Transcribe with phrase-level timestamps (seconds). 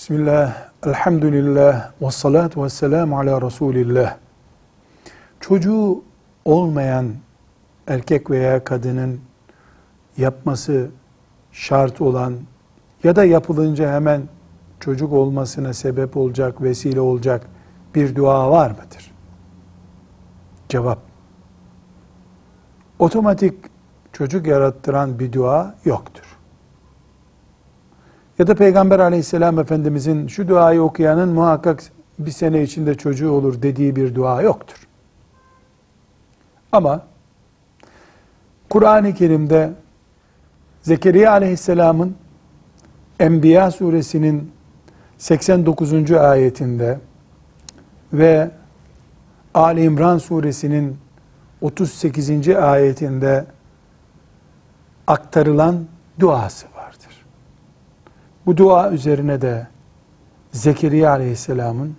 [0.00, 0.54] Bismillah,
[0.86, 4.16] elhamdülillah, ve salatu ve selamu ala Resulillah.
[5.40, 6.02] Çocuğu
[6.44, 7.14] olmayan
[7.86, 9.20] erkek veya kadının
[10.16, 10.90] yapması
[11.52, 12.34] şart olan
[13.04, 14.22] ya da yapılınca hemen
[14.80, 17.46] çocuk olmasına sebep olacak, vesile olacak
[17.94, 19.12] bir dua var mıdır?
[20.68, 20.98] Cevap.
[22.98, 23.54] Otomatik
[24.12, 26.29] çocuk yarattıran bir dua yoktur.
[28.40, 31.82] Ya da Peygamber aleyhisselam efendimizin şu duayı okuyanın muhakkak
[32.18, 34.88] bir sene içinde çocuğu olur dediği bir dua yoktur.
[36.72, 37.06] Ama
[38.70, 39.70] Kur'an-ı Kerim'de
[40.82, 42.16] Zekeriya aleyhisselamın
[43.18, 44.52] Enbiya suresinin
[45.18, 46.10] 89.
[46.12, 46.98] ayetinde
[48.12, 48.50] ve
[49.54, 50.98] Ali İmran suresinin
[51.60, 52.48] 38.
[52.48, 53.46] ayetinde
[55.06, 55.86] aktarılan
[56.20, 56.79] duası vardır.
[58.50, 59.66] Bu dua üzerine de
[60.52, 61.96] Zekeriya aleyhisselamın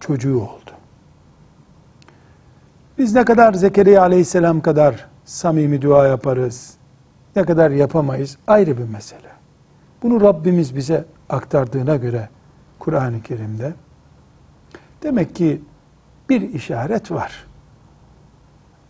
[0.00, 0.70] çocuğu oldu.
[2.98, 6.74] Biz ne kadar Zekeriya aleyhisselam kadar samimi dua yaparız,
[7.36, 9.28] ne kadar yapamayız ayrı bir mesele.
[10.02, 12.28] Bunu Rabbimiz bize aktardığına göre
[12.78, 13.72] Kur'an-ı Kerim'de
[15.02, 15.62] demek ki
[16.28, 17.46] bir işaret var.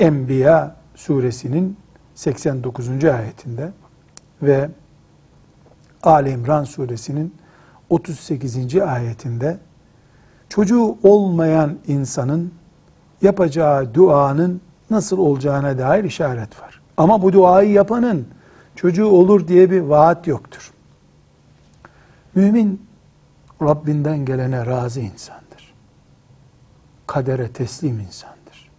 [0.00, 1.76] Enbiya suresinin
[2.14, 3.04] 89.
[3.04, 3.72] ayetinde
[4.42, 4.68] ve
[6.02, 7.34] Ali İmran suresinin
[7.90, 8.76] 38.
[8.76, 9.58] ayetinde
[10.48, 12.54] çocuğu olmayan insanın
[13.22, 14.60] yapacağı duanın
[14.90, 16.80] nasıl olacağına dair işaret var.
[16.96, 18.28] Ama bu duayı yapanın
[18.76, 20.72] çocuğu olur diye bir vaat yoktur.
[22.34, 22.88] Mümin
[23.62, 25.74] Rabbinden gelene razı insandır.
[27.06, 28.70] Kadere teslim insandır.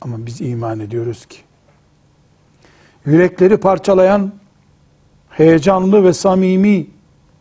[0.00, 1.38] Ama biz iman ediyoruz ki
[3.06, 4.32] yürekleri parçalayan
[5.40, 6.86] heyecanlı ve samimi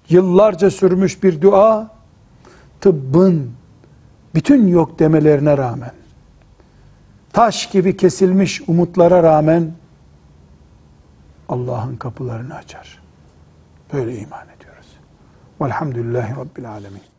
[0.10, 1.92] yıllarca sürmüş bir dua
[2.82, 3.52] tıbbın
[4.36, 5.92] bütün yok demelerine rağmen
[7.34, 9.72] taş gibi kesilmiş umutlara rağmen
[11.50, 13.00] Allah'ın kapılarını açar.
[13.94, 14.88] Böyle iman ediyoruz.
[15.62, 17.19] Velhamdülillahi Rabbil Alemin.